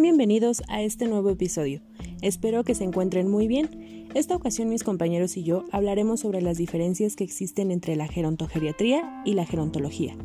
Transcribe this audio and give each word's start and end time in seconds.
Bienvenidos 0.00 0.62
a 0.68 0.80
este 0.80 1.08
nuevo 1.08 1.28
episodio. 1.28 1.82
Espero 2.22 2.62
que 2.62 2.76
se 2.76 2.84
encuentren 2.84 3.28
muy 3.28 3.48
bien. 3.48 4.06
Esta 4.14 4.36
ocasión 4.36 4.68
mis 4.68 4.84
compañeros 4.84 5.36
y 5.36 5.42
yo 5.42 5.64
hablaremos 5.72 6.20
sobre 6.20 6.40
las 6.40 6.56
diferencias 6.56 7.16
que 7.16 7.24
existen 7.24 7.72
entre 7.72 7.96
la 7.96 8.06
gerontogeriatría 8.06 9.22
y 9.24 9.34
la 9.34 9.44
gerontología. 9.44 10.16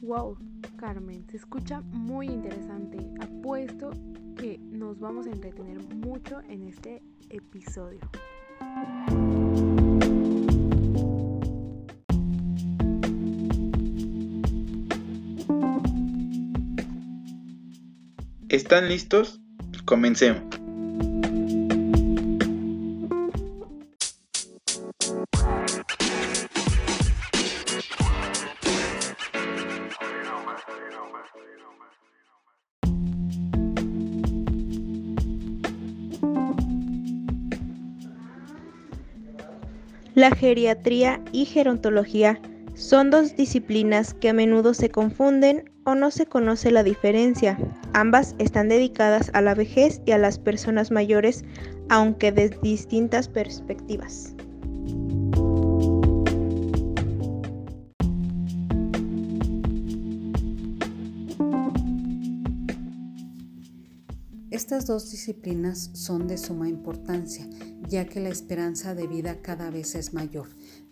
Wow, 0.00 0.38
Carmen, 0.76 1.26
se 1.30 1.36
escucha 1.36 1.82
muy 1.82 2.28
interesante. 2.28 2.96
Apuesto 3.20 3.90
que 4.38 4.58
nos 4.58 4.98
vamos 4.98 5.26
a 5.26 5.32
entretener 5.32 5.78
mucho 5.96 6.40
en 6.48 6.66
este 6.66 7.02
episodio. 7.28 8.00
¿Están 18.48 18.88
listos? 18.88 19.40
Comencemos. 19.84 20.42
La 40.14 40.30
geriatría 40.34 41.20
y 41.32 41.44
gerontología 41.44 42.40
son 42.74 43.10
dos 43.10 43.36
disciplinas 43.36 44.14
que 44.14 44.30
a 44.30 44.32
menudo 44.32 44.72
se 44.72 44.88
confunden 44.88 45.70
o 45.84 45.94
no 45.94 46.10
se 46.10 46.26
conoce 46.26 46.70
la 46.70 46.82
diferencia. 46.82 47.58
Ambas 48.00 48.36
están 48.38 48.68
dedicadas 48.68 49.32
a 49.34 49.40
la 49.40 49.56
vejez 49.56 50.02
y 50.06 50.12
a 50.12 50.18
las 50.18 50.38
personas 50.38 50.92
mayores, 50.92 51.42
aunque 51.88 52.30
desde 52.30 52.56
distintas 52.60 53.26
perspectivas. 53.26 54.36
Estas 64.52 64.86
dos 64.86 65.10
disciplinas 65.10 65.90
son 65.94 66.28
de 66.28 66.38
suma 66.38 66.68
importancia, 66.68 67.48
ya 67.88 68.06
que 68.06 68.20
la 68.20 68.28
esperanza 68.28 68.94
de 68.94 69.08
vida 69.08 69.42
cada 69.42 69.70
vez 69.70 69.96
es 69.96 70.14
mayor. 70.14 70.46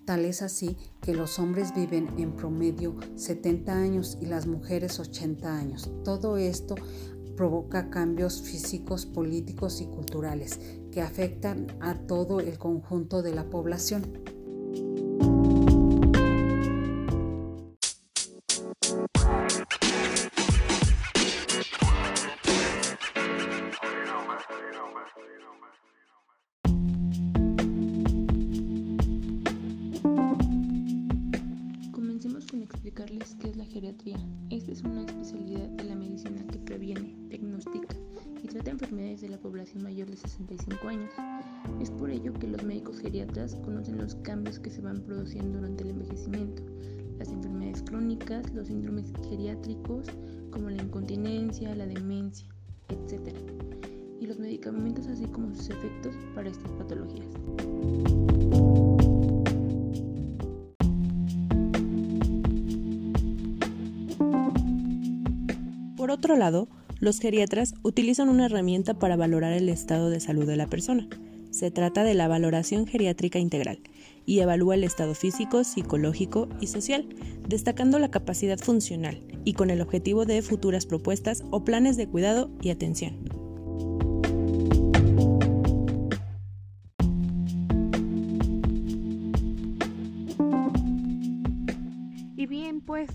Tal 0.07 0.25
es 0.25 0.41
así 0.41 0.77
que 1.03 1.15
los 1.15 1.41
hombres 1.41 1.75
viven 1.75 2.09
en 2.17 2.37
promedio 2.37 2.95
70 3.17 3.73
años 3.73 4.17
y 4.21 4.27
las 4.27 4.47
mujeres 4.47 5.01
80 5.01 5.59
años. 5.59 5.91
Todo 6.05 6.37
esto 6.37 6.77
provoca 7.37 7.91
cambios 7.91 8.41
físicos, 8.41 9.05
políticos 9.05 9.81
y 9.81 9.87
culturales 9.87 10.61
que 10.93 11.03
afectan 11.03 11.67
a 11.81 11.95
todo 12.07 12.39
el 12.39 12.57
conjunto 12.57 13.21
de 13.21 13.35
la 13.35 13.51
población. 13.51 14.36
Se 44.77 44.83
van 44.83 45.01
produciendo 45.01 45.57
durante 45.57 45.85
el 45.85 45.91
envejecimiento, 45.91 46.63
las 47.19 47.29
enfermedades 47.29 47.83
crónicas, 47.83 48.53
los 48.53 48.67
síndromes 48.67 49.11
geriátricos 49.27 50.05
como 50.51 50.69
la 50.69 50.83
incontinencia, 50.83 51.75
la 51.75 51.87
demencia, 51.87 52.47
etc. 52.91 53.35
Y 54.21 54.27
los 54.27 54.39
medicamentos 54.39 55.07
así 55.07 55.25
como 55.29 55.55
sus 55.55 55.71
efectos 55.71 56.15
para 56.35 56.51
estas 56.51 56.71
patologías. 56.73 57.27
Por 65.97 66.11
otro 66.11 66.37
lado, 66.37 66.69
los 67.01 67.19
geriatras 67.19 67.73
utilizan 67.83 68.29
una 68.29 68.45
herramienta 68.45 68.99
para 68.99 69.17
valorar 69.17 69.55
el 69.55 69.71
estado 69.71 70.11
de 70.11 70.21
salud 70.21 70.47
de 70.47 70.57
la 70.57 70.67
persona. 70.67 71.09
Se 71.57 71.71
trata 71.71 72.05
de 72.05 72.13
la 72.13 72.29
valoración 72.29 72.87
geriátrica 72.87 73.39
integral 73.39 73.79
y 74.27 74.41
evalúa 74.41 74.75
el 74.75 74.85
estado 74.85 75.15
físico, 75.15 75.65
psicológico 75.65 76.51
y 76.61 76.67
social, 76.67 77.09
destacando 77.49 77.99
la 77.99 78.11
capacidad 78.11 78.59
funcional 78.59 79.23
y 79.43 79.55
con 79.55 79.71
el 79.71 79.81
objetivo 79.81 80.27
de 80.27 80.43
futuras 80.43 80.85
propuestas 80.85 81.45
o 81.51 81.65
planes 81.65 81.97
de 81.97 82.09
cuidado 82.09 82.51
y 82.61 82.69
atención. 82.69 83.25
Y 92.37 92.45
bien, 92.45 92.83
pues 92.83 93.09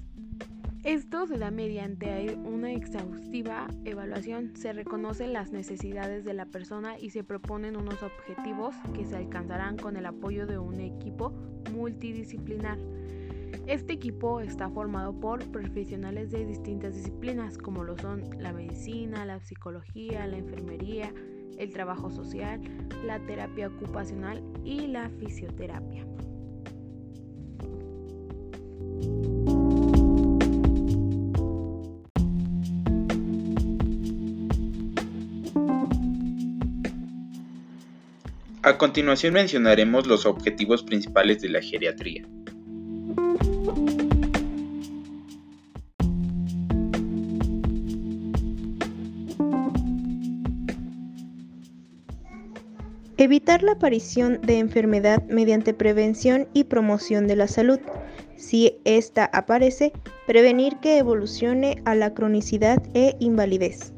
esto 0.84 1.28
se 1.28 1.38
da 1.38 1.52
mediante 1.52 2.36
una 2.44 2.72
exhaustiva 2.72 3.68
evaluación, 3.86 4.56
se 4.56 4.74
reconocen 4.74 5.32
las 5.32 5.52
necesidades 5.52 6.26
de 6.26 6.34
la 6.34 6.46
persona 6.48 6.98
y 6.98 7.12
se 7.12 7.24
proponen 7.24 7.78
unos 7.78 8.02
objetivos 8.02 8.76
que 8.96 9.06
se 9.06 9.16
alcanzarán 9.16 9.78
con 9.78 9.96
el 9.96 10.08
apoyo 10.08 10.48
de 10.48 10.58
un 10.58 10.80
equipo 10.80 11.32
multidisciplinar. 11.72 12.80
Este 13.68 13.94
equipo 13.94 14.40
está 14.42 14.70
formado 14.70 15.14
por 15.14 15.46
profesionales 15.52 16.32
de 16.32 16.46
distintas 16.46 16.96
disciplinas 16.96 17.60
como 17.60 17.84
lo 17.84 17.96
son 17.98 18.24
la 18.40 18.52
medicina, 18.52 19.24
la 19.26 19.40
psicología, 19.40 20.26
la 20.26 20.38
enfermería, 20.38 21.14
el 21.60 21.72
trabajo 21.72 22.10
social, 22.10 22.60
la 23.06 23.20
terapia 23.20 23.68
ocupacional 23.68 24.44
y 24.64 24.88
la 24.88 25.10
fisioterapia. 25.10 26.08
A 38.64 38.78
continuación 38.78 39.34
mencionaremos 39.34 40.06
los 40.06 40.28
objetivos 40.28 40.84
principales 40.84 41.42
de 41.42 41.50
la 41.50 41.62
geriatría. 41.62 42.28
Evitar 53.18 53.64
la 53.64 53.74
aparición 53.74 54.40
de 54.42 54.60
enfermedad 54.60 55.24
mediante 55.28 55.74
prevención 55.74 56.48
y 56.54 56.66
promoción 56.66 57.26
de 57.26 57.36
la 57.36 57.48
salud. 57.48 57.80
Si 58.36 58.78
ésta 58.84 59.30
aparece, 59.34 59.92
prevenir 60.28 60.78
que 60.82 61.00
evolucione 61.00 61.82
a 61.86 61.96
la 61.96 62.14
cronicidad 62.14 62.82
e 62.94 63.16
invalidez. 63.20 63.91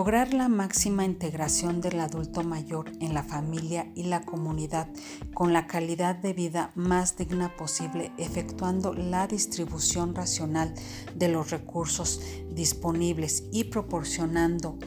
Lograr 0.00 0.32
la 0.32 0.48
máxima 0.48 1.04
integración 1.04 1.82
del 1.82 2.00
adulto 2.00 2.42
mayor 2.42 2.90
en 3.02 3.12
la 3.12 3.22
familia 3.22 3.92
y 3.94 4.04
la 4.04 4.22
comunidad 4.22 4.88
con 5.34 5.52
la 5.52 5.66
calidad 5.66 6.16
de 6.16 6.32
vida 6.32 6.72
más 6.74 7.18
digna 7.18 7.54
posible, 7.54 8.10
efectuando 8.16 8.94
la 8.94 9.26
distribución 9.26 10.14
racional 10.14 10.72
de 11.14 11.28
los 11.28 11.50
recursos 11.50 12.22
disponibles 12.50 13.44
y 13.52 13.64
proporcionando 13.64 14.78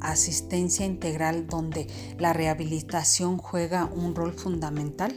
asistencia 0.00 0.86
integral 0.86 1.46
donde 1.46 1.86
la 2.18 2.32
rehabilitación 2.32 3.36
juega 3.36 3.84
un 3.84 4.14
rol 4.14 4.32
fundamental. 4.32 5.14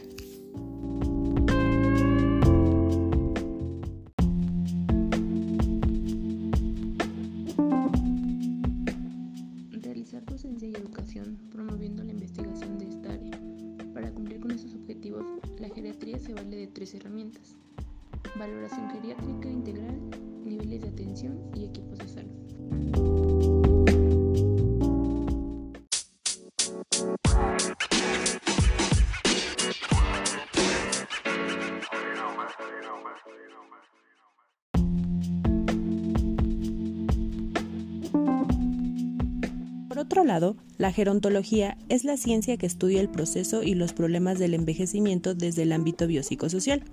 Otro 40.16 40.24
lado, 40.24 40.56
la 40.78 40.92
gerontología 40.92 41.76
es 41.90 42.04
la 42.04 42.16
ciencia 42.16 42.56
que 42.56 42.64
estudia 42.64 43.02
el 43.02 43.10
proceso 43.10 43.62
y 43.62 43.74
los 43.74 43.92
problemas 43.92 44.38
del 44.38 44.54
envejecimiento 44.54 45.34
desde 45.34 45.64
el 45.64 45.72
ámbito 45.72 46.06
biopsicosocial. 46.06 46.84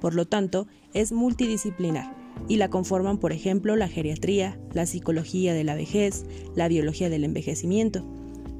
Por 0.00 0.14
lo 0.14 0.28
tanto, 0.28 0.68
es 0.94 1.10
multidisciplinar 1.10 2.14
y 2.46 2.54
la 2.54 2.70
conforman, 2.70 3.18
por 3.18 3.32
ejemplo, 3.32 3.74
la 3.74 3.88
geriatría, 3.88 4.60
la 4.74 4.86
psicología 4.86 5.54
de 5.54 5.64
la 5.64 5.74
vejez, 5.74 6.24
la 6.54 6.68
biología 6.68 7.10
del 7.10 7.24
envejecimiento. 7.24 8.06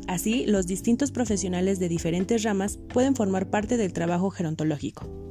Así, 0.09 0.47
los 0.47 0.67
distintos 0.67 1.13
profesionales 1.13 1.79
de 1.79 1.89
diferentes 1.89 2.43
ramas 2.43 2.81
pueden 2.93 3.15
formar 3.15 3.51
parte 3.51 3.77
del 3.77 3.93
trabajo 3.93 4.31
gerontológico. 4.31 5.28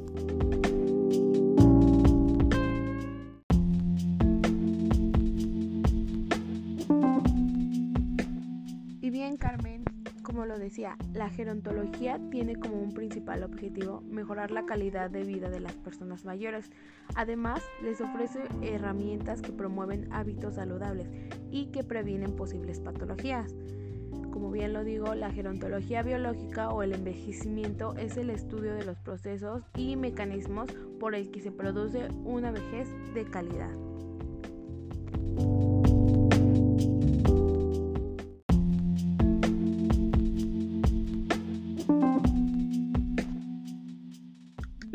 Carmen, 9.37 9.83
como 10.23 10.45
lo 10.45 10.59
decía, 10.59 10.97
la 11.13 11.29
gerontología 11.29 12.19
tiene 12.29 12.55
como 12.55 12.81
un 12.81 12.93
principal 12.93 13.43
objetivo 13.43 14.01
mejorar 14.09 14.51
la 14.51 14.65
calidad 14.65 15.09
de 15.09 15.23
vida 15.23 15.49
de 15.49 15.59
las 15.59 15.73
personas 15.73 16.25
mayores. 16.25 16.69
Además, 17.15 17.61
les 17.81 18.01
ofrece 18.01 18.41
herramientas 18.61 19.41
que 19.41 19.51
promueven 19.51 20.11
hábitos 20.11 20.55
saludables 20.55 21.07
y 21.51 21.67
que 21.67 21.83
previenen 21.83 22.35
posibles 22.35 22.79
patologías. 22.79 23.55
Como 24.31 24.51
bien 24.51 24.73
lo 24.73 24.83
digo, 24.83 25.15
la 25.15 25.31
gerontología 25.31 26.03
biológica 26.03 26.69
o 26.69 26.83
el 26.83 26.93
envejecimiento 26.93 27.95
es 27.95 28.17
el 28.17 28.29
estudio 28.29 28.75
de 28.75 28.85
los 28.85 28.99
procesos 28.99 29.63
y 29.75 29.95
mecanismos 29.95 30.69
por 30.99 31.15
el 31.15 31.31
que 31.31 31.41
se 31.41 31.51
produce 31.51 32.09
una 32.25 32.51
vejez 32.51 32.89
de 33.13 33.23
calidad. 33.23 33.86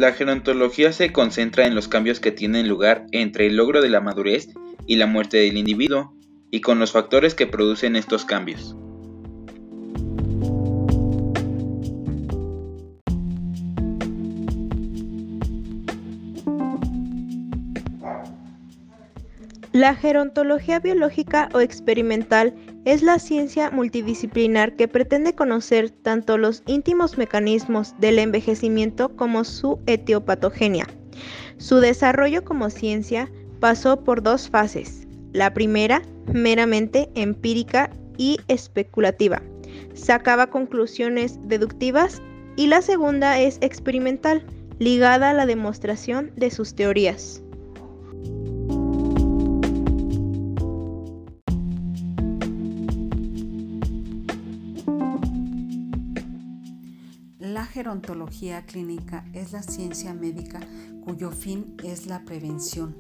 La 0.03 0.15
gerontología 0.15 0.93
se 0.93 1.13
concentra 1.13 1.65
en 1.65 1.77
los 1.77 1.87
cambios 1.87 2.19
que 2.19 2.33
tienen 2.33 2.67
lugar 2.67 3.07
entre 3.13 3.47
el 3.47 3.55
logro 3.55 3.81
de 3.81 3.89
la 3.89 4.01
madurez 4.01 4.49
y 4.85 4.97
la 4.97 5.07
muerte 5.07 5.37
del 5.37 5.57
individuo, 5.57 6.13
y 6.51 6.61
con 6.61 6.81
los 6.81 6.91
factores 6.91 7.37
que 7.37 7.47
producen 7.47 7.95
estos 7.95 8.25
cambios. 8.25 8.75
La 19.73 19.95
gerontología 19.95 20.81
biológica 20.81 21.49
o 21.55 21.61
experimental 21.61 22.55
es 22.85 23.03
la 23.03 23.19
ciencia 23.19 23.71
multidisciplinar 23.71 24.77
que 24.77 24.87
pretende 24.87 25.35
conocer 25.35 25.89
tanto 25.89 26.37
los 26.37 26.63
íntimos 26.67 27.17
mecanismos 27.17 27.95
del 27.99 28.19
envejecimiento 28.19 29.17
como 29.17 29.45
su 29.45 29.81
etiopatogenia. 29.87 30.87
Su 31.57 31.77
desarrollo 31.77 32.45
como 32.45 32.69
ciencia 32.69 33.31
pasó 33.61 34.05
por 34.05 34.23
dos 34.23 34.51
fases. 34.51 35.07
La 35.33 35.55
primera, 35.55 36.03
meramente 36.31 37.09
empírica 37.15 37.89
y 38.19 38.41
especulativa, 38.49 39.41
sacaba 39.95 40.49
conclusiones 40.49 41.39
deductivas 41.49 42.21
y 42.57 42.67
la 42.67 42.83
segunda 42.83 43.41
es 43.41 43.57
experimental, 43.63 44.45
ligada 44.79 45.31
a 45.31 45.35
la 45.35 45.47
demostración 45.47 46.31
de 46.37 46.51
sus 46.51 46.75
teorías. 46.75 47.43
Gerontología 57.83 58.65
clínica 58.65 59.25
es 59.33 59.51
la 59.51 59.61
ciencia 59.61 60.15
médica 60.15 60.61
cuyo 61.05 61.33
fin 61.33 61.77
es 61.83 62.07
la 62.07 62.25
prevención, 62.25 62.97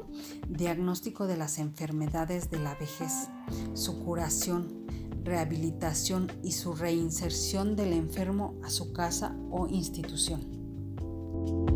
diagnóstico 0.49 1.29
de 1.29 1.37
las 1.37 1.61
enfermedades 1.61 2.51
de 2.51 2.59
la 2.59 2.75
vejez, 2.75 3.29
su 3.75 4.05
curación, 4.05 4.85
rehabilitación 5.23 6.33
y 6.43 6.51
su 6.51 6.75
reinserción 6.75 7.77
del 7.77 7.93
enfermo 7.93 8.57
a 8.65 8.71
su 8.71 8.93
casa 8.93 9.37
o 9.53 9.69
institución. 9.69 11.72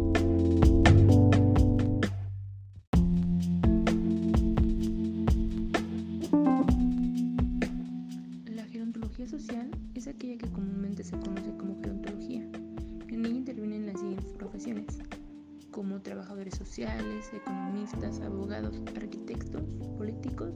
Como 15.71 16.01
trabajadores 16.01 16.55
sociales, 16.55 17.31
economistas, 17.33 18.21
abogados, 18.21 18.81
arquitectos, 18.97 19.63
políticos, 19.97 20.53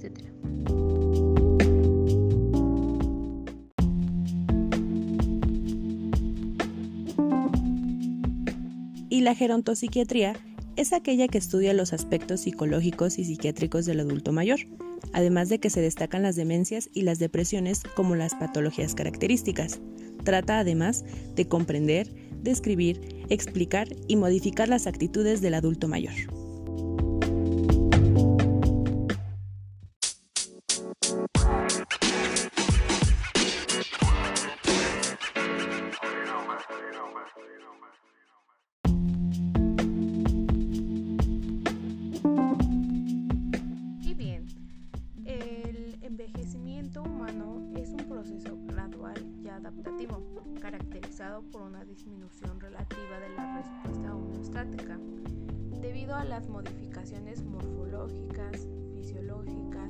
etc. 0.00 0.30
Y 9.08 9.20
la 9.20 9.34
gerontopsiquiatría 9.34 10.34
es 10.76 10.92
aquella 10.92 11.28
que 11.28 11.38
estudia 11.38 11.72
los 11.72 11.92
aspectos 11.92 12.40
psicológicos 12.40 13.18
y 13.18 13.24
psiquiátricos 13.24 13.86
del 13.86 14.00
adulto 14.00 14.32
mayor, 14.32 14.58
además 15.12 15.48
de 15.48 15.60
que 15.60 15.70
se 15.70 15.80
destacan 15.80 16.22
las 16.22 16.34
demencias 16.34 16.90
y 16.92 17.02
las 17.02 17.20
depresiones 17.20 17.82
como 17.94 18.16
las 18.16 18.34
patologías 18.34 18.96
características. 18.96 19.80
Trata 20.24 20.58
además 20.58 21.04
de 21.36 21.46
comprender, 21.46 22.12
describir, 22.42 23.23
explicar 23.34 23.88
y 24.08 24.16
modificar 24.16 24.68
las 24.68 24.86
actitudes 24.86 25.40
del 25.40 25.54
adulto 25.54 25.88
mayor. 25.88 26.14
Y 44.00 44.14
bien, 44.14 44.46
el 45.26 45.94
modificaciones 56.42 57.44
morfológicas, 57.44 58.66
fisiológicas, 58.92 59.88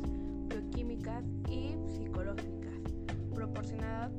bioquímicas 0.48 1.24
y 1.48 1.74
psicológicas, 1.86 2.74
proporcionadas 3.34 4.12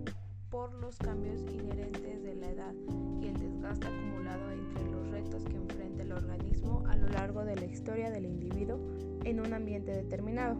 por 0.50 0.74
los 0.74 0.98
cambios 0.98 1.42
inherentes 1.54 2.24
de 2.24 2.36
la 2.36 2.50
edad 2.50 2.74
y 3.22 3.28
el 3.28 3.38
desgaste 3.38 3.86
acumulado 3.86 4.52
entre 4.52 4.90
los 4.90 5.08
retos 5.12 5.44
que 5.44 5.56
enfrenta 5.56 6.02
el 6.02 6.14
organismo 6.14 6.84
a 6.88 6.96
lo 6.96 7.08
largo 7.10 7.46
de 7.46 7.58
la 7.58 7.66
historia 7.66 8.10
del 8.10 8.26
individuo 8.26 8.80
en 9.24 9.40
un 9.40 9.54
ambiente 9.54 9.92
determinado. 9.92 10.58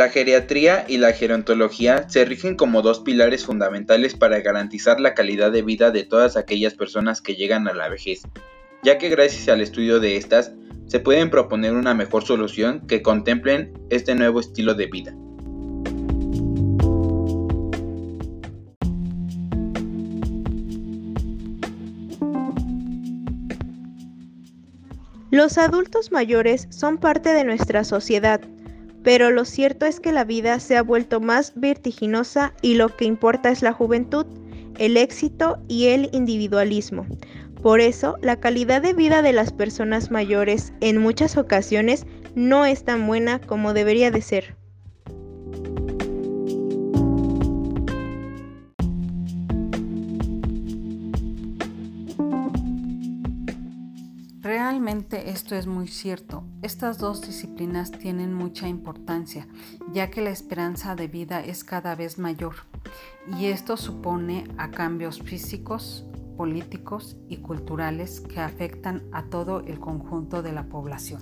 La 0.00 0.08
geriatría 0.08 0.86
y 0.88 0.96
la 0.96 1.12
gerontología 1.12 2.08
se 2.08 2.24
rigen 2.24 2.56
como 2.56 2.80
dos 2.80 3.00
pilares 3.00 3.44
fundamentales 3.44 4.14
para 4.14 4.40
garantizar 4.40 4.98
la 4.98 5.12
calidad 5.12 5.52
de 5.52 5.60
vida 5.60 5.90
de 5.90 6.04
todas 6.04 6.38
aquellas 6.38 6.72
personas 6.72 7.20
que 7.20 7.36
llegan 7.36 7.68
a 7.68 7.74
la 7.74 7.90
vejez, 7.90 8.22
ya 8.82 8.96
que 8.96 9.10
gracias 9.10 9.46
al 9.50 9.60
estudio 9.60 10.00
de 10.00 10.16
estas 10.16 10.54
se 10.86 11.00
pueden 11.00 11.28
proponer 11.28 11.74
una 11.74 11.92
mejor 11.92 12.24
solución 12.24 12.86
que 12.86 13.02
contemplen 13.02 13.74
este 13.90 14.14
nuevo 14.14 14.40
estilo 14.40 14.72
de 14.72 14.86
vida. 14.86 15.14
Los 25.30 25.58
adultos 25.58 26.10
mayores 26.10 26.68
son 26.70 26.96
parte 26.96 27.34
de 27.34 27.44
nuestra 27.44 27.84
sociedad, 27.84 28.40
pero 29.02 29.30
lo 29.30 29.44
cierto 29.44 29.86
es 29.86 30.00
que 30.00 30.12
la 30.12 30.24
vida 30.24 30.60
se 30.60 30.76
ha 30.76 30.82
vuelto 30.82 31.20
más 31.20 31.52
vertiginosa 31.56 32.52
y 32.62 32.74
lo 32.74 32.94
que 32.96 33.04
importa 33.04 33.50
es 33.50 33.62
la 33.62 33.72
juventud, 33.72 34.26
el 34.78 34.96
éxito 34.96 35.58
y 35.68 35.86
el 35.86 36.10
individualismo. 36.12 37.06
Por 37.62 37.80
eso, 37.80 38.16
la 38.22 38.40
calidad 38.40 38.80
de 38.80 38.94
vida 38.94 39.20
de 39.20 39.32
las 39.32 39.52
personas 39.52 40.10
mayores 40.10 40.72
en 40.80 40.98
muchas 40.98 41.36
ocasiones 41.36 42.06
no 42.34 42.64
es 42.64 42.84
tan 42.84 43.06
buena 43.06 43.38
como 43.40 43.74
debería 43.74 44.10
de 44.10 44.22
ser. 44.22 44.59
Realmente 54.70 55.30
esto 55.30 55.56
es 55.56 55.66
muy 55.66 55.88
cierto. 55.88 56.44
Estas 56.62 56.98
dos 56.98 57.22
disciplinas 57.22 57.90
tienen 57.90 58.32
mucha 58.32 58.68
importancia, 58.68 59.48
ya 59.92 60.12
que 60.12 60.20
la 60.20 60.30
esperanza 60.30 60.94
de 60.94 61.08
vida 61.08 61.40
es 61.40 61.64
cada 61.64 61.96
vez 61.96 62.20
mayor, 62.20 62.54
y 63.36 63.46
esto 63.46 63.76
supone 63.76 64.44
a 64.58 64.70
cambios 64.70 65.22
físicos, 65.22 66.06
políticos 66.36 67.16
y 67.28 67.38
culturales 67.38 68.20
que 68.20 68.38
afectan 68.38 69.02
a 69.10 69.24
todo 69.24 69.58
el 69.58 69.80
conjunto 69.80 70.40
de 70.40 70.52
la 70.52 70.62
población. 70.68 71.20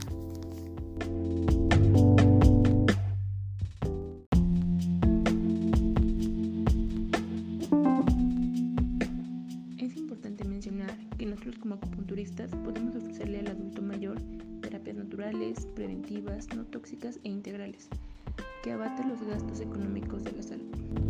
No 16.54 16.64
tóxicas 16.64 17.18
e 17.25 17.28
integrales, 17.28 17.88
que 18.62 18.73
abaten 18.73 19.09
los 19.09 19.21
gastos 19.23 19.61
económicos 19.61 20.23
de 20.23 20.33
la 20.33 20.42
salud. 20.42 21.07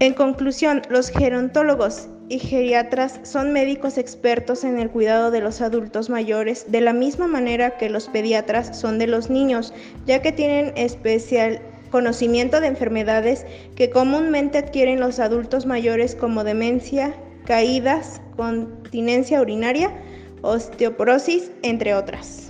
En 0.00 0.14
conclusión, 0.14 0.80
los 0.88 1.10
gerontólogos 1.10 2.08
y 2.30 2.38
geriatras 2.38 3.20
son 3.22 3.52
médicos 3.52 3.98
expertos 3.98 4.64
en 4.64 4.78
el 4.78 4.88
cuidado 4.88 5.30
de 5.30 5.42
los 5.42 5.60
adultos 5.60 6.08
mayores, 6.08 6.72
de 6.72 6.80
la 6.80 6.94
misma 6.94 7.26
manera 7.26 7.76
que 7.76 7.90
los 7.90 8.08
pediatras 8.08 8.80
son 8.80 8.98
de 8.98 9.06
los 9.06 9.28
niños, 9.28 9.74
ya 10.06 10.22
que 10.22 10.32
tienen 10.32 10.72
especial 10.78 11.60
conocimiento 11.90 12.62
de 12.62 12.68
enfermedades 12.68 13.44
que 13.76 13.90
comúnmente 13.90 14.56
adquieren 14.56 15.00
los 15.00 15.18
adultos 15.18 15.66
mayores 15.66 16.14
como 16.14 16.44
demencia, 16.44 17.14
caídas, 17.44 18.22
continencia 18.38 19.42
urinaria, 19.42 19.92
osteoporosis, 20.40 21.50
entre 21.60 21.94
otras. 21.94 22.49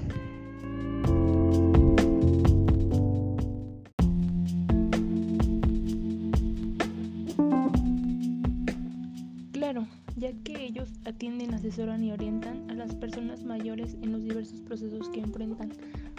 Asesoran 11.71 12.03
y 12.03 12.11
orientan 12.11 12.69
a 12.69 12.75
las 12.75 12.97
personas 12.97 13.45
mayores 13.45 13.97
en 14.03 14.11
los 14.11 14.25
diversos 14.25 14.61
procesos 14.61 15.09
que 15.11 15.21
enfrentan, 15.21 15.71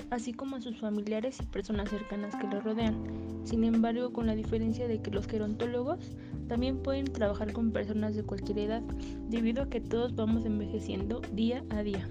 así 0.10 0.32
como 0.32 0.56
a 0.56 0.62
sus 0.62 0.80
familiares 0.80 1.40
y 1.42 1.46
personas 1.46 1.90
cercanas 1.90 2.34
que 2.38 2.48
los 2.48 2.64
rodean. 2.64 2.96
Sin 3.44 3.66
embargo, 3.66 4.14
con 4.14 4.28
la 4.28 4.36
diferencia 4.36 4.88
de 4.88 5.02
que 5.02 5.12
los 5.12 5.28
gerontólogos 5.28 6.16
también 6.48 6.82
pueden 6.82 7.06
trabajar 7.06 7.52
con 7.52 7.72
personas 7.72 8.16
de 8.16 8.24
cualquier 8.24 8.60
edad, 8.60 8.82
debido 9.30 9.64
a 9.64 9.70
que 9.70 9.82
todos 9.82 10.16
vamos 10.16 10.46
envejeciendo 10.46 11.22
día 11.34 11.66
a 11.70 11.84
día. 11.84 12.08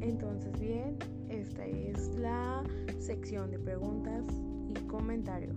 Entonces, 0.00 0.52
bien, 0.60 0.96
esta 1.28 1.66
es 1.66 2.14
la 2.16 2.62
sección 3.00 3.50
de 3.50 3.58
preguntas 3.58 4.22
y 4.68 4.74
comentarios. 4.86 5.56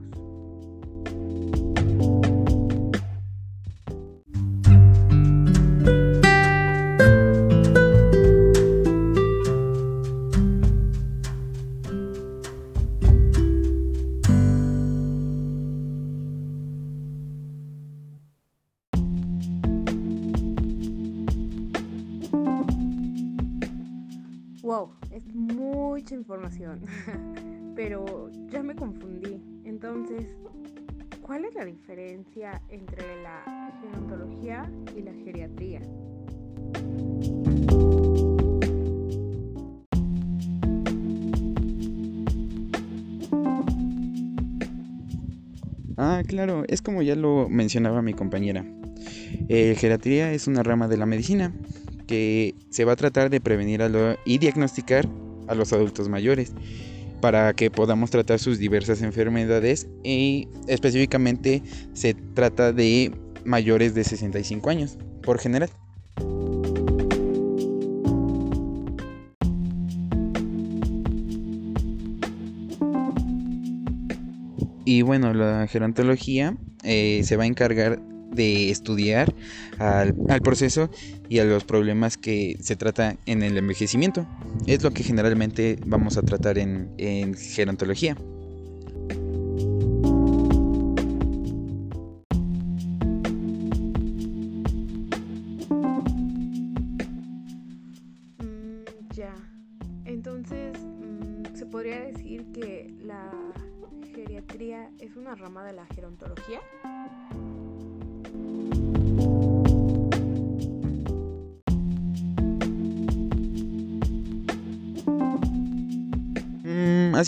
pero 27.75 28.29
ya 28.49 28.61
me 28.63 28.75
confundí. 28.75 29.41
Entonces, 29.63 30.35
¿cuál 31.21 31.45
es 31.45 31.55
la 31.55 31.65
diferencia 31.65 32.61
entre 32.69 33.21
la 33.23 33.71
gerontología 33.81 34.69
y 34.95 35.01
la 35.01 35.13
geriatría? 35.13 35.81
Ah, 45.97 46.23
claro, 46.25 46.63
es 46.67 46.81
como 46.81 47.01
ya 47.01 47.15
lo 47.15 47.49
mencionaba 47.49 48.01
mi 48.01 48.13
compañera. 48.13 48.65
Eh, 49.49 49.75
geriatría 49.77 50.31
es 50.31 50.47
una 50.47 50.63
rama 50.63 50.87
de 50.87 50.97
la 50.97 51.05
medicina 51.05 51.53
que 52.07 52.55
se 52.69 52.85
va 52.85 52.93
a 52.93 52.95
tratar 52.95 53.29
de 53.29 53.41
prevenir 53.41 53.81
a 53.81 53.89
lo- 53.89 54.15
y 54.25 54.37
diagnosticar 54.37 55.07
a 55.49 55.55
los 55.55 55.73
adultos 55.73 56.07
mayores 56.07 56.53
para 57.19 57.53
que 57.53 57.69
podamos 57.69 58.11
tratar 58.11 58.39
sus 58.39 58.59
diversas 58.59 59.01
enfermedades 59.01 59.87
y 60.03 60.47
específicamente 60.67 61.61
se 61.93 62.13
trata 62.13 62.71
de 62.71 63.11
mayores 63.43 63.93
de 63.93 64.03
65 64.03 64.69
años 64.69 64.97
por 65.21 65.39
general. 65.39 65.69
Y 74.85 75.03
bueno, 75.03 75.35
la 75.35 75.67
gerontología 75.67 76.57
eh, 76.83 77.21
se 77.23 77.37
va 77.37 77.43
a 77.43 77.47
encargar 77.47 78.01
de 78.31 78.69
estudiar 78.69 79.33
al, 79.77 80.15
al 80.29 80.41
proceso 80.41 80.89
y 81.29 81.39
a 81.39 81.45
los 81.45 81.63
problemas 81.63 82.17
que 82.17 82.57
se 82.61 82.75
trata 82.75 83.17
en 83.25 83.43
el 83.43 83.57
envejecimiento. 83.57 84.27
Es 84.65 84.83
lo 84.83 84.91
que 84.91 85.03
generalmente 85.03 85.77
vamos 85.85 86.17
a 86.17 86.21
tratar 86.21 86.57
en, 86.57 86.89
en 86.97 87.35
gerontología. 87.35 88.15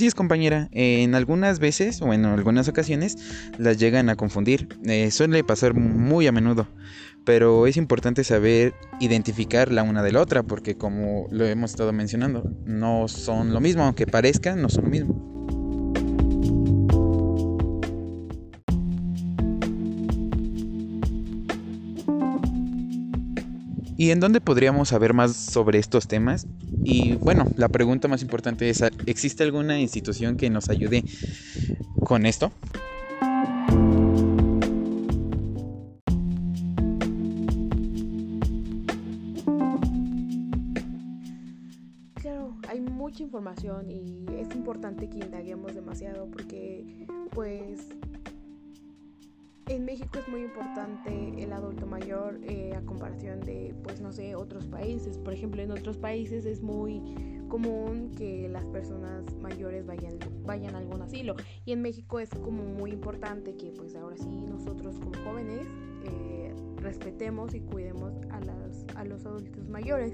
Así 0.01 0.07
es 0.07 0.15
compañera, 0.15 0.67
en 0.71 1.13
algunas 1.13 1.59
veces 1.59 2.01
o 2.01 2.11
en 2.11 2.25
algunas 2.25 2.67
ocasiones 2.67 3.17
las 3.59 3.77
llegan 3.77 4.09
a 4.09 4.15
confundir, 4.15 4.67
eh, 4.85 5.11
suele 5.11 5.43
pasar 5.43 5.75
muy 5.75 6.25
a 6.25 6.31
menudo, 6.31 6.67
pero 7.23 7.67
es 7.67 7.77
importante 7.77 8.23
saber 8.23 8.73
identificar 8.99 9.71
la 9.71 9.83
una 9.83 10.01
de 10.01 10.11
la 10.11 10.21
otra 10.21 10.41
porque 10.41 10.75
como 10.75 11.27
lo 11.29 11.45
hemos 11.45 11.69
estado 11.69 11.93
mencionando, 11.93 12.51
no 12.65 13.07
son 13.07 13.53
lo 13.53 13.59
mismo, 13.59 13.83
aunque 13.83 14.07
parezcan, 14.07 14.59
no 14.59 14.69
son 14.69 14.85
lo 14.85 14.89
mismo. 14.89 15.40
¿Y 24.01 24.09
en 24.09 24.19
dónde 24.19 24.41
podríamos 24.41 24.89
saber 24.89 25.13
más 25.13 25.35
sobre 25.35 25.77
estos 25.77 26.07
temas? 26.07 26.47
Y 26.83 27.17
bueno, 27.17 27.45
la 27.55 27.69
pregunta 27.69 28.07
más 28.07 28.23
importante 28.23 28.67
es, 28.67 28.81
¿existe 29.05 29.43
alguna 29.43 29.79
institución 29.79 30.37
que 30.37 30.49
nos 30.49 30.69
ayude 30.69 31.03
con 32.03 32.25
esto? 32.25 32.51
Claro, 42.15 42.57
hay 42.69 42.81
mucha 42.81 43.21
información 43.21 43.91
y 43.91 44.25
es 44.35 44.55
importante 44.55 45.07
que 45.11 45.19
indaguemos 45.19 45.75
demasiado 45.75 46.25
porque 46.31 47.05
pues 47.29 47.81
en 49.71 49.85
México 49.85 50.19
es 50.19 50.27
muy 50.27 50.41
importante 50.41 51.41
el 51.41 51.53
adulto 51.53 51.85
mayor 51.85 52.39
eh, 52.43 52.73
a 52.75 52.81
comparación 52.81 53.39
de, 53.41 53.73
pues 53.83 54.01
no 54.01 54.11
sé, 54.11 54.35
otros 54.35 54.65
países. 54.65 55.17
Por 55.17 55.33
ejemplo, 55.33 55.61
en 55.61 55.71
otros 55.71 55.97
países 55.97 56.45
es 56.45 56.61
muy 56.61 57.01
común 57.47 58.11
que 58.17 58.47
las 58.49 58.65
personas 58.65 59.23
mayores 59.41 59.85
vayan, 59.85 60.17
vayan 60.45 60.75
a 60.75 60.79
algún 60.79 61.01
asilo. 61.01 61.35
Y 61.65 61.71
en 61.71 61.81
México 61.81 62.19
es 62.19 62.29
como 62.29 62.63
muy 62.63 62.91
importante 62.91 63.55
que 63.55 63.71
pues 63.71 63.95
ahora 63.95 64.17
sí 64.17 64.29
nosotros 64.29 64.99
como 64.99 65.13
jóvenes 65.23 65.67
eh, 66.03 66.53
respetemos 66.77 67.53
y 67.53 67.61
cuidemos 67.61 68.13
a, 68.31 68.39
las, 68.41 68.85
a 68.95 69.05
los 69.05 69.25
adultos 69.25 69.69
mayores. 69.69 70.13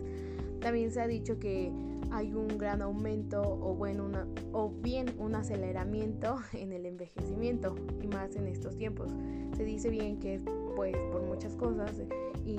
También 0.60 0.92
se 0.92 1.02
ha 1.02 1.08
dicho 1.08 1.40
que 1.40 1.72
hay 2.12 2.34
un 2.34 2.58
gran 2.58 2.82
aumento 2.82 3.42
o, 3.42 3.76
bueno, 3.76 4.06
una, 4.06 4.28
o 4.54 4.70
bien 4.70 5.14
un 5.18 5.36
aceleramiento 5.36 6.38
en 6.54 6.72
el 6.72 6.86
envejecimiento 6.86 7.76
y 8.02 8.08
más 8.08 8.36
en 8.36 8.48
estos 8.48 8.78
tiempos. 8.78 9.12
Se 9.56 9.64
dice 9.64 9.90
bien 9.90 10.20
que 10.20 10.36
es 10.36 10.44
pues 10.76 10.96
por 11.12 11.24
muchas 11.24 11.56
cosas 11.56 11.92
y 12.46 12.56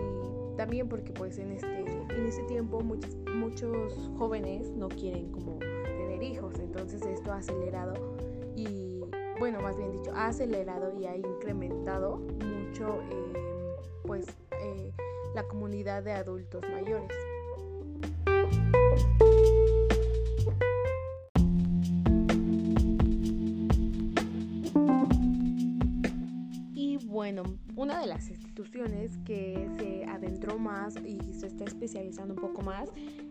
también 0.57 0.89
porque 0.89 1.13
pues 1.13 1.39
en 1.39 1.53
este, 1.53 1.81
en 1.81 2.27
este 2.27 2.43
tiempo 2.45 2.81
muchos, 2.81 3.17
muchos 3.33 4.11
jóvenes 4.19 4.71
no 4.73 4.89
quieren 4.89 5.31
como 5.31 5.59
tener 5.59 6.21
hijos, 6.23 6.59
entonces 6.59 7.01
esto 7.07 7.33
ha 7.33 7.37
acelerado 7.37 7.95
y 8.57 9.05
bueno, 9.39 9.61
más 9.61 9.77
bien 9.77 9.93
dicho, 9.93 10.11
ha 10.15 10.27
acelerado 10.27 10.93
y 11.01 11.07
ha 11.07 11.17
incrementado 11.17 12.17
mucho 12.17 13.01
eh, 13.09 13.77
pues 14.05 14.27
eh, 14.61 14.93
la 15.35 15.45
comunidad 15.45 16.03
de 16.03 16.13
adultos 16.13 16.63
mayores. 16.73 17.17
Una 27.99 28.07
de 28.07 28.15
las 28.15 28.31
instituciones 28.31 29.19
que 29.25 29.69
se 29.77 30.05
adentró 30.05 30.57
más 30.57 30.95
y 31.05 31.19
se 31.35 31.49
está 31.49 31.65
especializando 31.65 32.35
un 32.35 32.41
poco 32.41 32.63
más 32.63 32.89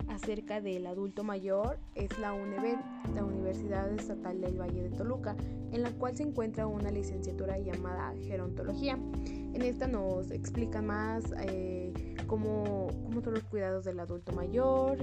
acerca 0.10 0.60
del 0.60 0.88
adulto 0.88 1.24
mayor 1.24 1.80
es 1.96 2.20
la 2.20 2.34
UNEVED, 2.34 2.76
la 3.16 3.24
Universidad 3.24 3.90
Estatal 3.94 4.42
del 4.42 4.60
Valle 4.60 4.90
de 4.90 4.90
Toluca, 4.90 5.38
en 5.72 5.84
la 5.84 5.92
cual 5.92 6.18
se 6.18 6.24
encuentra 6.24 6.68
una 6.68 6.92
licenciatura 6.92 7.58
llamada 7.60 8.14
Gerontología. 8.26 9.00
En 9.26 9.62
esta 9.62 9.88
nos 9.88 10.32
explica 10.32 10.82
más 10.82 11.24
eh, 11.40 11.94
cómo, 12.28 12.90
cómo 13.06 13.22
son 13.22 13.36
los 13.36 13.44
cuidados 13.46 13.86
del 13.86 14.02
adulto 14.02 14.34
mayor, 14.34 14.98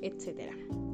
etc. 0.00 0.50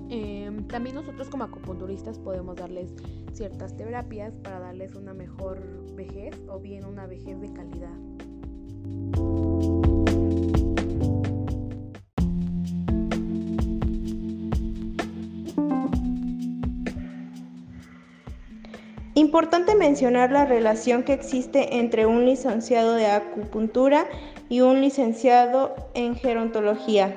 Em, 0.08 0.66
también 0.68 0.94
nosotros 0.94 1.28
como 1.28 1.44
acupunturistas 1.44 2.18
podemos 2.18 2.56
darles 2.56 2.92
ciertas 3.32 3.76
terapias 3.76 4.34
para 4.36 4.60
darles 4.60 4.94
una 4.94 5.14
mejor 5.14 5.58
vejez 5.94 6.34
o 6.48 6.60
bien 6.60 6.84
una 6.84 7.06
vejez 7.06 7.40
de 7.40 7.52
calidad. 7.52 7.90
Importante 19.14 19.74
mencionar 19.74 20.30
la 20.30 20.44
relación 20.44 21.02
que 21.02 21.14
existe 21.14 21.78
entre 21.78 22.04
un 22.04 22.26
licenciado 22.26 22.94
de 22.94 23.06
acupuntura 23.06 24.06
y 24.50 24.60
un 24.60 24.82
licenciado 24.82 25.74
en 25.94 26.16
gerontología. 26.16 27.14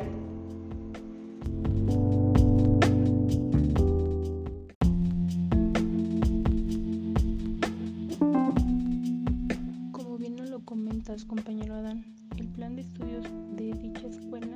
Compañero. 11.50 12.00
El 12.38 12.48
plan 12.50 12.76
de 12.76 12.84
estudios 12.84 13.26
de 13.56 13.74
dicha 13.74 14.08
escuela 14.08 14.56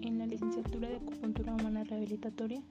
en 0.00 0.18
la 0.18 0.26
licenciatura 0.26 0.88
de 0.88 0.96
acupuntura 0.96 1.54
humana 1.54 1.84
rehabilitatoria 1.84 2.62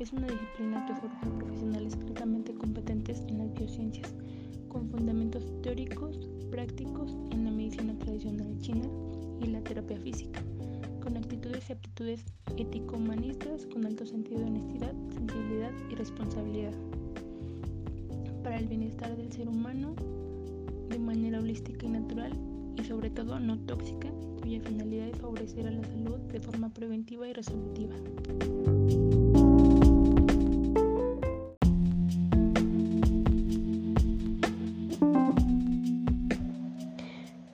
es 0.00 0.12
una 0.12 0.26
disciplina 0.26 0.84
que 0.86 0.96
forma 0.96 1.38
profesionales 1.38 1.94
altamente 1.94 2.52
competentes 2.52 3.20
en 3.28 3.38
las 3.38 3.54
biociencias, 3.54 4.12
con 4.68 4.90
fundamentos 4.90 5.44
teóricos, 5.62 6.28
prácticos 6.50 7.16
en 7.30 7.44
la 7.44 7.52
medicina 7.52 7.96
tradicional 7.96 8.58
china 8.58 8.88
y 9.40 9.46
la 9.46 9.60
terapia 9.60 10.00
física, 10.00 10.40
con 11.00 11.16
actitudes 11.16 11.70
y 11.70 11.74
aptitudes 11.74 12.24
ético-humanistas 12.56 13.66
con 13.66 13.86
alto 13.86 14.04
sentido 14.04 14.40
de 14.40 14.46
honestidad, 14.46 14.94
sensibilidad 15.14 15.72
y 15.92 15.94
responsabilidad 15.94 16.72
para 18.42 18.58
el 18.58 18.66
bienestar 18.66 19.16
del 19.16 19.30
ser 19.30 19.48
humano 19.48 19.94
de 20.88 20.98
manera 20.98 21.38
holística 21.38 21.86
y 21.86 21.90
natural 21.90 22.49
y 22.80 22.84
sobre 22.84 23.10
todo 23.10 23.38
no 23.38 23.58
tóxica, 23.58 24.08
cuya 24.40 24.60
finalidad 24.60 25.08
es 25.08 25.18
favorecer 25.18 25.66
a 25.66 25.70
la 25.70 25.84
salud 25.84 26.18
de 26.32 26.40
forma 26.40 26.70
preventiva 26.70 27.28
y 27.28 27.32
resolutiva. 27.32 27.94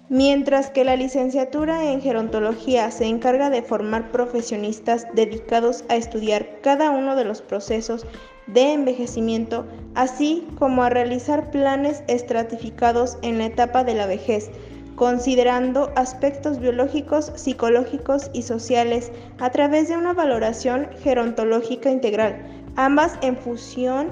Mientras 0.08 0.70
que 0.70 0.84
la 0.84 0.96
licenciatura 0.96 1.92
en 1.92 2.00
gerontología 2.00 2.90
se 2.90 3.06
encarga 3.06 3.50
de 3.50 3.62
formar 3.62 4.12
profesionistas 4.12 5.06
dedicados 5.14 5.84
a 5.88 5.96
estudiar 5.96 6.60
cada 6.62 6.90
uno 6.90 7.16
de 7.16 7.24
los 7.24 7.42
procesos 7.42 8.06
de 8.46 8.72
envejecimiento, 8.72 9.66
así 9.94 10.46
como 10.58 10.84
a 10.84 10.90
realizar 10.90 11.50
planes 11.50 12.02
estratificados 12.06 13.18
en 13.22 13.38
la 13.38 13.46
etapa 13.46 13.84
de 13.84 13.94
la 13.94 14.06
vejez, 14.06 14.50
considerando 14.96 15.92
aspectos 15.94 16.58
biológicos, 16.58 17.32
psicológicos 17.36 18.30
y 18.32 18.42
sociales 18.42 19.12
a 19.38 19.50
través 19.50 19.88
de 19.88 19.96
una 19.96 20.12
valoración 20.12 20.88
gerontológica 21.02 21.90
integral. 21.90 22.44
Ambas 22.76 23.16
en 23.22 23.36
fusión 23.36 24.08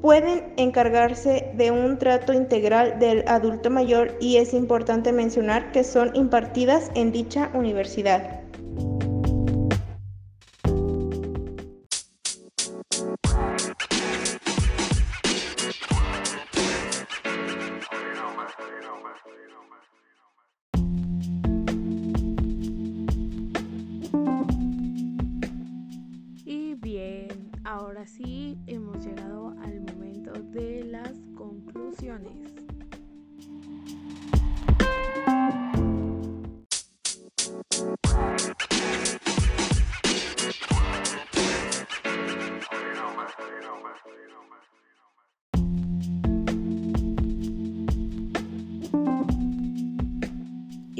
pueden 0.00 0.52
encargarse 0.56 1.50
de 1.54 1.70
un 1.70 1.98
trato 1.98 2.32
integral 2.32 2.98
del 3.00 3.24
adulto 3.26 3.70
mayor 3.70 4.16
y 4.20 4.36
es 4.36 4.54
importante 4.54 5.12
mencionar 5.12 5.72
que 5.72 5.82
son 5.82 6.14
impartidas 6.14 6.90
en 6.94 7.10
dicha 7.10 7.50
universidad. 7.54 8.37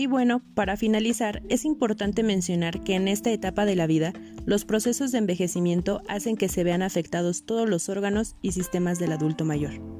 Bueno, 0.08 0.42
para 0.54 0.76
finalizar, 0.76 1.42
es 1.48 1.64
importante 1.64 2.22
mencionar 2.22 2.82
que 2.82 2.94
en 2.94 3.08
esta 3.08 3.30
etapa 3.30 3.64
de 3.64 3.76
la 3.76 3.86
vida 3.86 4.12
Los 4.46 4.64
procesos 4.64 5.12
de 5.12 5.18
envejecimiento 5.18 6.00
hacen 6.08 6.36
que 6.36 6.48
se 6.48 6.64
vean 6.64 6.82
afectados 6.82 7.44
todos 7.44 7.68
los 7.68 7.88
órganos 7.88 8.36
y 8.40 8.52
sistemas 8.52 8.98
del 8.98 9.12
adulto 9.12 9.44
mayor. 9.44 9.97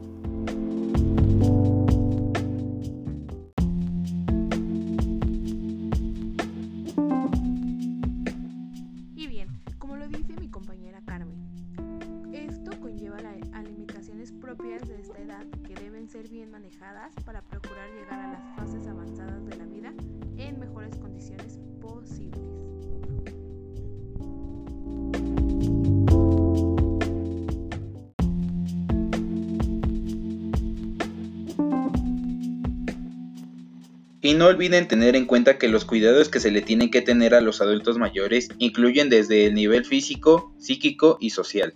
No 34.39 34.47
olviden 34.47 34.87
tener 34.87 35.17
en 35.17 35.27
cuenta 35.27 35.59
que 35.59 35.69
los 35.69 35.85
cuidados 35.85 36.29
que 36.29 36.39
se 36.39 36.53
le 36.53 36.63
tienen 36.63 36.91
que 36.91 37.03
tener 37.03 37.35
a 37.35 37.41
los 37.41 37.61
adultos 37.61 37.99
mayores 37.99 38.49
incluyen 38.59 39.11
desde 39.11 39.47
el 39.47 39.55
nivel 39.55 39.85
físico, 39.85 40.55
psíquico 40.59 41.19
y 41.21 41.31
social. 41.31 41.75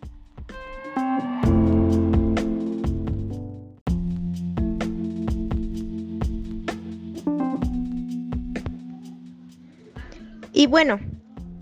Y 10.55 10.67
bueno, 10.69 11.01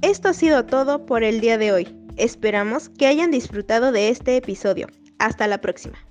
esto 0.03 0.29
ha 0.29 0.35
sido 0.35 0.67
todo 0.67 1.07
por 1.07 1.25
el 1.25 1.41
día 1.41 1.57
de 1.57 1.73
hoy. 1.73 1.89
Esperamos 2.19 2.91
que 2.91 3.07
hayan 3.07 3.31
disfrutado 3.31 3.93
de 3.93 4.11
este 4.11 4.37
episodio. 4.37 4.89
Hasta 5.19 5.47
la 5.47 5.63
próxima. 5.63 6.10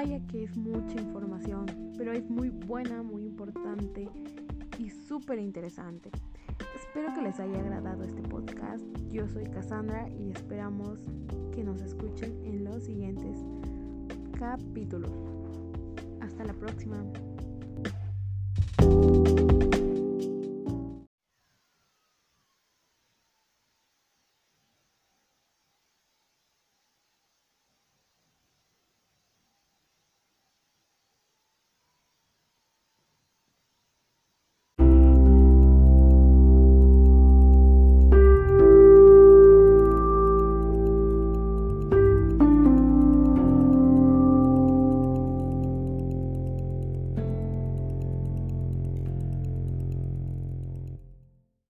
Vaya 0.00 0.24
que 0.28 0.44
es 0.44 0.56
mucha 0.56 0.94
información, 1.00 1.66
pero 1.96 2.12
es 2.12 2.30
muy 2.30 2.50
buena, 2.50 3.02
muy 3.02 3.24
importante 3.24 4.08
y 4.78 4.90
súper 4.90 5.40
interesante. 5.40 6.12
Espero 6.76 7.12
que 7.16 7.22
les 7.22 7.40
haya 7.40 7.58
agradado 7.58 8.04
este 8.04 8.22
podcast. 8.22 8.84
Yo 9.10 9.26
soy 9.26 9.42
Cassandra 9.46 10.08
y 10.10 10.30
esperamos 10.30 11.00
que 11.52 11.64
nos 11.64 11.80
escuchen 11.80 12.32
en 12.44 12.62
los 12.62 12.84
siguientes 12.84 13.38
capítulos. 14.38 15.10
Hasta 16.20 16.44
la 16.44 16.52
próxima. 16.52 17.02